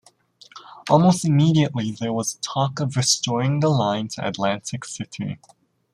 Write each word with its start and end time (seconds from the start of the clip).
Almost 0.89 1.25
immediately, 1.25 1.91
there 1.91 2.11
was 2.11 2.39
talk 2.41 2.79
of 2.79 2.95
restoring 2.97 3.59
the 3.59 3.69
line 3.69 4.07
to 4.07 4.27
Atlantic 4.27 4.83
City. 4.83 5.37